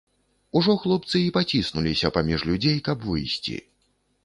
[0.59, 3.57] Ужо хлопцы й паціснуліся паміж людзей каб выйсці.